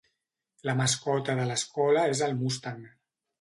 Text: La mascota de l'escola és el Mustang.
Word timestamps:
La 0.69 0.73
mascota 0.79 1.35
de 1.41 1.45
l'escola 1.51 2.07
és 2.15 2.25
el 2.29 2.35
Mustang. 2.41 2.83